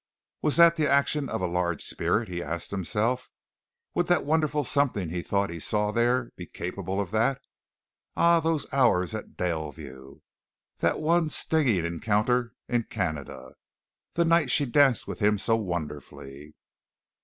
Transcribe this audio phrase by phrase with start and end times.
[0.41, 2.27] Was that the action of a large spirit?
[2.27, 3.29] he asked himself.
[3.93, 7.39] Would the wonderful something he thought he saw there be capable of that?
[8.17, 10.21] Ah, those hours at Daleview
[10.79, 13.53] that one stinging encounter in Canada!
[14.13, 16.55] the night she danced with him so wonderfully!